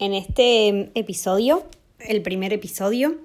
En 0.00 0.14
este 0.14 0.92
episodio, 0.94 1.64
el 1.98 2.22
primer 2.22 2.52
episodio, 2.52 3.16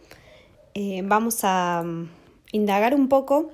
eh, 0.74 1.04
vamos 1.06 1.42
a 1.44 1.84
mm, 1.86 2.10
indagar 2.52 2.96
un 2.96 3.10
poco 3.10 3.52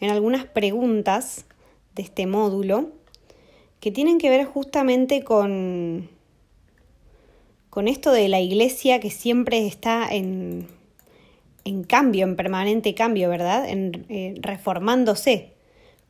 en 0.00 0.10
algunas 0.10 0.46
preguntas 0.46 1.44
de 1.94 2.02
este 2.02 2.26
módulo 2.26 2.90
que 3.78 3.92
tienen 3.92 4.18
que 4.18 4.30
ver 4.30 4.46
justamente 4.46 5.22
con, 5.22 6.08
con 7.70 7.86
esto 7.86 8.10
de 8.10 8.26
la 8.26 8.40
iglesia 8.40 8.98
que 8.98 9.10
siempre 9.10 9.64
está 9.64 10.08
en, 10.10 10.66
en 11.62 11.84
cambio, 11.84 12.24
en 12.24 12.34
permanente 12.34 12.96
cambio, 12.96 13.28
¿verdad? 13.28 13.68
En, 13.68 14.06
eh, 14.08 14.34
reformándose. 14.40 15.52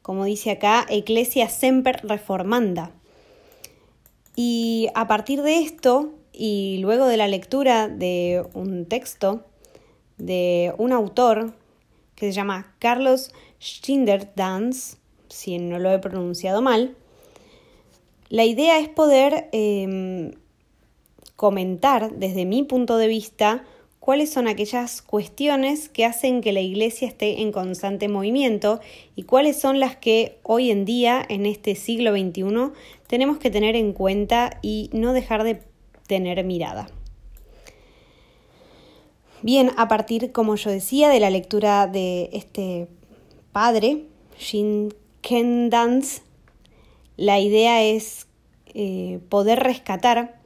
Como 0.01 0.25
dice 0.25 0.53
acá, 0.53 0.87
Ecclesia 0.89 1.51
semper 1.51 2.01
reformanda. 2.03 2.93
Y 4.35 4.89
a 4.95 5.07
partir 5.07 5.43
de 5.43 5.59
esto, 5.59 6.15
y 6.37 6.79
luego 6.79 7.07
de 7.07 7.17
la 7.17 7.29
lectura 7.29 7.89
de 7.89 8.45
un 8.53 8.87
texto 8.87 9.45
de 10.19 10.75
un 10.79 10.93
autor 10.93 11.55
que 12.15 12.27
se 12.27 12.33
llama 12.33 12.75
Carlos 12.79 13.33
Schinderdans, 13.61 14.99
si 15.29 15.59
no 15.59 15.79
lo 15.79 15.91
he 15.91 15.99
pronunciado 15.99 16.63
mal, 16.63 16.95
la 18.29 18.45
idea 18.45 18.79
es 18.79 18.89
poder 18.89 19.49
em, 19.53 20.33
comentar 21.37 22.13
desde 22.13 22.45
mi 22.45 22.63
punto 22.63 22.97
de 22.97 23.07
vista 23.07 23.65
cuáles 24.01 24.31
son 24.31 24.49
aquellas 24.49 25.03
cuestiones 25.03 25.89
que 25.89 26.05
hacen 26.05 26.41
que 26.41 26.53
la 26.53 26.61
Iglesia 26.61 27.09
esté 27.09 27.43
en 27.43 27.53
constante 27.53 28.09
movimiento 28.09 28.81
y 29.17 29.25
cuáles 29.25 29.61
son 29.61 29.81
las 29.81 29.97
que 29.97 30.39
hoy 30.43 30.71
en 30.71 30.85
día, 30.85 31.25
en 31.29 31.45
este 31.45 31.75
siglo 31.75 32.13
XXI, 32.13 32.73
tenemos 33.07 33.39
que 33.39 33.51
tener 33.51 33.77
en 33.77 33.93
cuenta 33.93 34.59
y 34.63 34.91
no 34.93 35.13
dejar 35.13 35.45
de 35.45 35.61
tener 36.07 36.43
mirada. 36.45 36.89
Bien, 39.43 39.71
a 39.77 39.87
partir, 39.89 40.33
como 40.33 40.57
yo 40.57 40.71
decía, 40.71 41.09
de 41.09 41.21
la 41.21 41.31
lectura 41.31 41.87
de 41.87 42.31
este 42.33 42.89
padre, 43.53 44.05
Shin 44.39 44.95
Kendans, 45.21 46.23
la 47.17 47.39
idea 47.39 47.83
es 47.83 48.27
eh, 48.75 49.21
poder 49.29 49.61
rescatar 49.61 50.41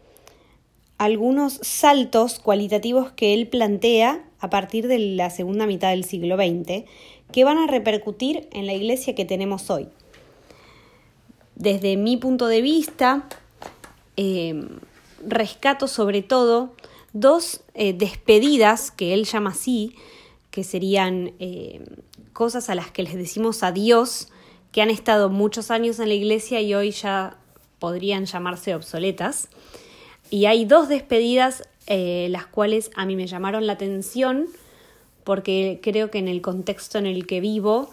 algunos 0.98 1.54
saltos 1.62 2.38
cualitativos 2.40 3.10
que 3.12 3.32
él 3.32 3.48
plantea 3.48 4.24
a 4.38 4.50
partir 4.50 4.86
de 4.86 4.98
la 4.98 5.30
segunda 5.30 5.66
mitad 5.66 5.90
del 5.90 6.04
siglo 6.04 6.36
XX, 6.36 6.84
que 7.32 7.44
van 7.44 7.58
a 7.58 7.66
repercutir 7.66 8.48
en 8.52 8.66
la 8.66 8.74
iglesia 8.74 9.14
que 9.14 9.24
tenemos 9.24 9.70
hoy. 9.70 9.88
Desde 11.54 11.96
mi 11.96 12.16
punto 12.16 12.46
de 12.48 12.60
vista, 12.60 13.28
eh, 14.16 14.62
rescato 15.24 15.88
sobre 15.88 16.22
todo 16.22 16.74
dos 17.12 17.62
eh, 17.74 17.92
despedidas, 17.92 18.90
que 18.90 19.14
él 19.14 19.24
llama 19.24 19.50
así, 19.50 19.94
que 20.50 20.64
serían 20.64 21.32
eh, 21.38 21.84
cosas 22.32 22.70
a 22.70 22.74
las 22.74 22.90
que 22.90 23.02
les 23.02 23.14
decimos 23.14 23.62
adiós, 23.62 24.28
que 24.72 24.82
han 24.82 24.90
estado 24.90 25.30
muchos 25.30 25.70
años 25.70 25.98
en 25.98 26.08
la 26.08 26.14
iglesia 26.14 26.60
y 26.60 26.74
hoy 26.74 26.92
ya 26.92 27.36
podrían 27.78 28.26
llamarse 28.26 28.74
obsoletas. 28.74 29.48
Y 30.30 30.46
hay 30.46 30.64
dos 30.64 30.88
despedidas 30.88 31.64
eh, 31.86 32.28
las 32.30 32.46
cuales 32.46 32.90
a 32.94 33.04
mí 33.04 33.16
me 33.16 33.26
llamaron 33.26 33.66
la 33.66 33.72
atención 33.72 34.46
porque 35.24 35.80
creo 35.82 36.10
que 36.10 36.18
en 36.18 36.28
el 36.28 36.40
contexto 36.40 36.98
en 36.98 37.06
el 37.06 37.26
que 37.26 37.40
vivo 37.40 37.90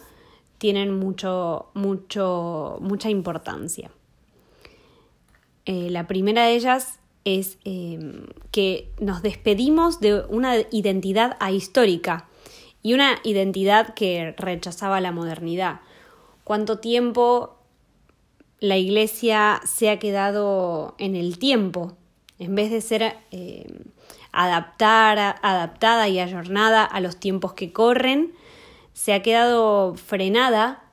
tienen 0.60 0.98
mucho, 0.98 1.68
mucho, 1.74 2.78
mucha 2.80 3.10
importancia. 3.10 3.92
La 5.66 6.08
primera 6.08 6.46
de 6.46 6.56
ellas 6.56 7.00
es 7.28 7.58
em, 7.66 8.28
que 8.52 8.90
nos 9.00 9.22
despedimos 9.22 10.00
de 10.00 10.22
una 10.30 10.56
identidad 10.72 11.36
ahistórica 11.40 12.30
y 12.82 12.94
una 12.94 13.20
identidad 13.24 13.94
que 13.94 14.34
rechazaba 14.38 15.02
la 15.02 15.12
modernidad. 15.12 15.82
¿Cuánto 16.44 16.80
tiempo 16.80 17.58
la 18.60 18.78
iglesia 18.78 19.62
se 19.66 19.90
ha 19.90 20.00
quedado 20.00 20.96
en 20.98 21.16
el 21.16 21.38
tiempo? 21.38 21.98
en 22.40 22.56
vez 22.56 22.72
de 22.72 22.82
ser 22.82 23.18
eh, 23.32 23.68
adaptada 24.32 26.08
y 26.08 26.20
ayornada 26.20 26.84
a 26.84 27.00
los 27.00 27.18
tiempos 27.18 27.54
que 27.54 27.74
corren, 27.74 28.34
se 28.94 29.14
ha 29.14 29.22
quedado 29.22 29.96
frenada 29.96 30.84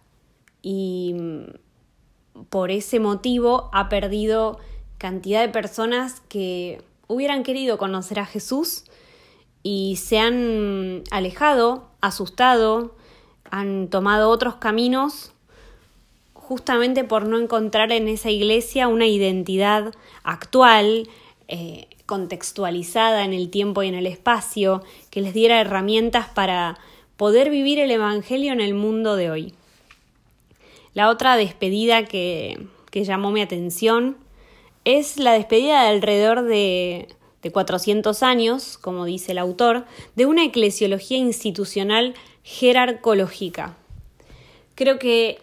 y 0.62 1.14
mm, 1.14 2.44
por 2.48 2.70
ese 2.70 3.00
motivo 3.00 3.68
ha 3.72 3.88
perdido 3.88 4.58
cantidad 5.04 5.42
de 5.42 5.50
personas 5.50 6.22
que 6.30 6.80
hubieran 7.08 7.42
querido 7.42 7.76
conocer 7.76 8.18
a 8.18 8.24
Jesús 8.24 8.84
y 9.62 9.96
se 9.96 10.18
han 10.18 11.02
alejado, 11.10 11.90
asustado, 12.00 12.94
han 13.50 13.88
tomado 13.88 14.30
otros 14.30 14.54
caminos 14.54 15.32
justamente 16.32 17.04
por 17.04 17.28
no 17.28 17.38
encontrar 17.38 17.92
en 17.92 18.08
esa 18.08 18.30
iglesia 18.30 18.88
una 18.88 19.06
identidad 19.06 19.92
actual, 20.22 21.06
eh, 21.48 21.86
contextualizada 22.06 23.26
en 23.26 23.34
el 23.34 23.50
tiempo 23.50 23.82
y 23.82 23.88
en 23.88 23.96
el 23.96 24.06
espacio, 24.06 24.82
que 25.10 25.20
les 25.20 25.34
diera 25.34 25.60
herramientas 25.60 26.28
para 26.30 26.78
poder 27.18 27.50
vivir 27.50 27.78
el 27.78 27.90
Evangelio 27.90 28.54
en 28.54 28.62
el 28.62 28.72
mundo 28.72 29.16
de 29.16 29.30
hoy. 29.30 29.54
La 30.94 31.10
otra 31.10 31.36
despedida 31.36 32.06
que, 32.06 32.68
que 32.90 33.04
llamó 33.04 33.32
mi 33.32 33.42
atención 33.42 34.23
es 34.84 35.18
la 35.18 35.32
despedida 35.32 35.82
de 35.82 35.88
alrededor 35.88 36.42
de, 36.42 37.08
de 37.42 37.50
400 37.52 38.22
años, 38.22 38.78
como 38.78 39.04
dice 39.04 39.32
el 39.32 39.38
autor, 39.38 39.84
de 40.16 40.26
una 40.26 40.44
eclesiología 40.44 41.18
institucional 41.18 42.14
jerarcológica. 42.42 43.76
Creo 44.74 44.98
que 44.98 45.38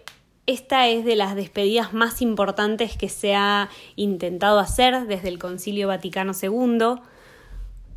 esta 0.47 0.87
es 0.87 1.05
de 1.05 1.15
las 1.15 1.35
despedidas 1.35 1.93
más 1.93 2.21
importantes 2.21 2.97
que 2.97 3.09
se 3.09 3.35
ha 3.35 3.69
intentado 3.95 4.59
hacer 4.59 5.07
desde 5.07 5.29
el 5.29 5.39
Concilio 5.39 5.87
Vaticano 5.87 6.33
II, 6.39 7.01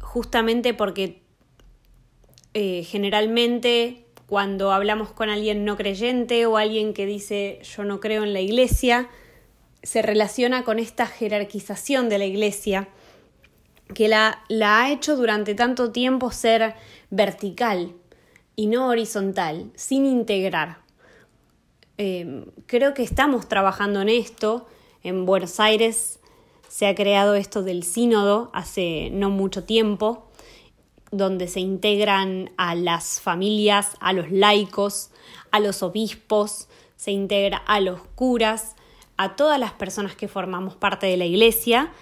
justamente 0.01 0.75
porque 0.75 1.23
eh, 2.53 2.85
generalmente 2.85 4.05
cuando 4.27 4.73
hablamos 4.73 5.11
con 5.11 5.31
alguien 5.31 5.65
no 5.65 5.77
creyente 5.77 6.47
o 6.47 6.57
alguien 6.57 6.95
que 6.95 7.07
dice 7.07 7.61
yo 7.63 7.85
no 7.85 8.01
creo 8.01 8.23
en 8.23 8.33
la 8.33 8.41
iglesia, 8.41 9.09
se 9.85 10.03
relaciona 10.03 10.65
con 10.65 10.79
esta 10.79 11.07
jerarquización 11.07 12.09
de 12.09 12.19
la 12.19 12.25
iglesia 12.25 12.89
que 13.93 14.09
la, 14.09 14.43
ha 14.65 14.91
hecho 14.91 15.17
durante 15.17 15.55
tanto 15.55 15.93
tiempo 15.93 16.31
ser 16.31 16.75
vertical 17.11 17.93
y 18.57 18.67
no 18.67 18.89
horizontal, 18.89 19.71
sin 19.75 20.07
integrar. 20.07 20.79
Em, 21.99 22.47
creo 22.67 22.95
que 22.95 23.03
estamos 23.03 23.49
trabajando 23.49 24.01
en 24.01 24.09
esto. 24.09 24.67
En 25.03 25.27
Buenos 25.27 25.61
Aires 25.61 26.19
se 26.69 26.87
ha 26.87 26.95
creado 26.95 27.35
esto 27.35 27.63
del 27.63 27.83
sínodo 27.83 28.51
hace 28.55 29.11
no 29.13 29.31
mucho 29.31 29.65
tiempo, 29.65 30.31
donde 31.11 31.47
se 31.47 31.61
integran 31.61 32.51
a 32.57 32.75
las 32.75 33.21
familias, 33.21 33.91
a 34.01 34.13
los 34.13 34.33
laicos, 34.33 35.11
a 35.51 35.61
los 35.61 35.83
obispos, 35.83 36.69
se 36.97 37.13
integra 37.13 37.59
a 37.59 37.81
los 37.81 38.01
curas, 38.15 38.75
a 39.17 39.37
todas 39.37 39.59
las 39.59 39.73
personas 39.73 40.17
que 40.17 40.29
formamos 40.29 40.75
parte 40.75 41.07
de 41.07 41.17
la 41.17 41.25
iglesia, 41.25 41.93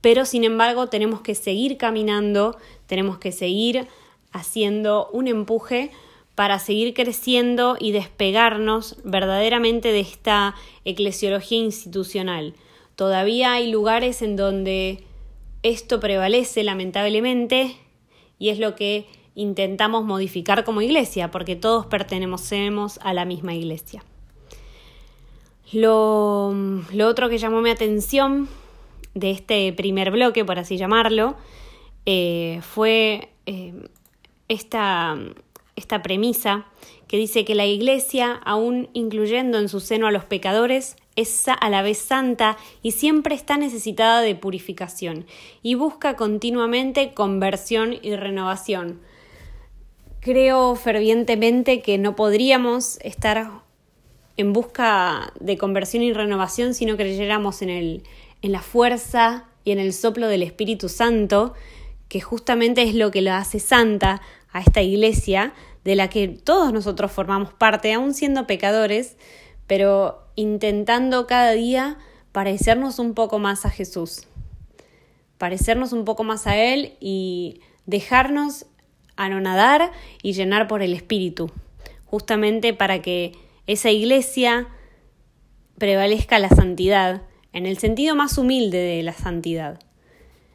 pero 0.00 0.24
sin 0.24 0.44
embargo 0.44 0.88
tenemos 0.88 1.20
que 1.20 1.34
seguir 1.34 1.76
caminando, 1.76 2.56
tenemos 2.86 3.18
que 3.18 3.32
seguir 3.32 3.86
haciendo 4.32 5.08
un 5.12 5.28
empuje 5.28 5.90
para 6.34 6.58
seguir 6.58 6.94
creciendo 6.94 7.76
y 7.78 7.92
despegarnos 7.92 8.96
verdaderamente 9.04 9.92
de 9.92 10.00
esta 10.00 10.54
eclesiología 10.84 11.58
institucional. 11.58 12.54
Todavía 12.96 13.52
hay 13.52 13.70
lugares 13.70 14.22
en 14.22 14.36
donde 14.36 15.04
esto 15.62 16.00
prevalece 16.00 16.64
lamentablemente 16.64 17.76
y 18.38 18.48
es 18.48 18.58
lo 18.58 18.74
que 18.74 19.06
intentamos 19.34 20.04
modificar 20.04 20.64
como 20.64 20.82
iglesia, 20.82 21.30
porque 21.30 21.56
todos 21.56 21.86
pertenecemos 21.86 22.98
a 23.02 23.14
la 23.14 23.24
misma 23.24 23.54
iglesia. 23.54 24.02
Lo, 25.72 26.54
otro 27.04 27.28
que 27.28 27.38
llamó 27.38 27.60
mi 27.60 27.70
atención 27.70 28.48
de 29.14 29.30
este 29.30 29.72
primer 29.72 30.10
bloque, 30.10 30.44
por 30.44 30.58
así 30.58 30.76
llamarlo, 30.76 31.36
eh, 32.06 32.60
fue 32.62 33.30
eh, 33.46 33.74
esta 34.48 35.16
esta 35.76 36.02
premisa 36.02 36.66
que 37.06 37.16
dice 37.16 37.44
que 37.44 37.54
la 37.54 37.66
Iglesia, 37.66 38.40
aun 38.44 38.88
incluyendo 38.92 39.58
en 39.58 39.68
su 39.68 39.80
seno 39.80 40.06
a 40.06 40.10
los 40.10 40.24
pecadores, 40.24 40.96
es 41.16 41.46
a 41.48 41.68
la 41.68 41.82
vez 41.82 41.98
santa 41.98 42.56
y 42.82 42.92
siempre 42.92 43.34
está 43.34 43.56
necesitada 43.58 44.20
de 44.20 44.34
purificación 44.34 45.26
y 45.62 45.74
busca 45.74 46.16
continuamente 46.16 47.12
conversión 47.12 47.94
y 48.00 48.16
renovación. 48.16 49.00
Creo 50.20 50.74
fervientemente 50.76 51.82
que 51.82 51.98
no 51.98 52.14
podríamos 52.16 52.98
estar 53.02 53.61
en 54.36 54.52
busca 54.52 55.32
de 55.40 55.58
conversión 55.58 56.02
y 56.02 56.12
renovación 56.12 56.74
si 56.74 56.86
no 56.86 56.96
creyéramos 56.96 57.62
en, 57.62 57.70
el, 57.70 58.02
en 58.40 58.52
la 58.52 58.62
fuerza 58.62 59.46
y 59.64 59.72
en 59.72 59.78
el 59.78 59.92
soplo 59.92 60.28
del 60.28 60.42
Espíritu 60.42 60.88
Santo, 60.88 61.54
que 62.08 62.20
justamente 62.20 62.82
es 62.82 62.94
lo 62.94 63.10
que 63.10 63.22
lo 63.22 63.32
hace 63.32 63.58
santa 63.58 64.20
a 64.52 64.60
esta 64.60 64.82
iglesia, 64.82 65.54
de 65.84 65.96
la 65.96 66.08
que 66.08 66.28
todos 66.28 66.72
nosotros 66.72 67.10
formamos 67.10 67.52
parte, 67.52 67.92
aún 67.92 68.14
siendo 68.14 68.46
pecadores, 68.46 69.16
pero 69.66 70.22
intentando 70.36 71.26
cada 71.26 71.52
día 71.52 71.98
parecernos 72.32 72.98
un 72.98 73.14
poco 73.14 73.38
más 73.38 73.66
a 73.66 73.70
Jesús, 73.70 74.26
parecernos 75.38 75.92
un 75.92 76.04
poco 76.04 76.24
más 76.24 76.46
a 76.46 76.56
Él 76.56 76.94
y 77.00 77.60
dejarnos 77.86 78.66
anonadar 79.16 79.92
y 80.22 80.32
llenar 80.32 80.68
por 80.68 80.82
el 80.82 80.94
Espíritu, 80.94 81.50
justamente 82.04 82.74
para 82.74 83.02
que 83.02 83.32
esa 83.66 83.90
iglesia 83.90 84.68
prevalezca 85.78 86.38
la 86.38 86.48
santidad, 86.48 87.22
en 87.52 87.66
el 87.66 87.78
sentido 87.78 88.14
más 88.14 88.38
humilde 88.38 88.78
de 88.78 89.02
la 89.02 89.12
santidad. 89.12 89.78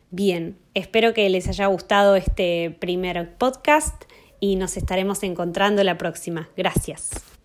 Bien, 0.09 0.57
espero 0.73 1.13
que 1.13 1.29
les 1.29 1.47
haya 1.47 1.67
gustado 1.67 2.15
este 2.15 2.75
primer 2.79 3.37
podcast 3.37 4.05
y 4.39 4.55
nos 4.55 4.77
estaremos 4.77 5.23
encontrando 5.23 5.83
la 5.83 5.97
próxima. 5.97 6.49
Gracias. 6.55 7.36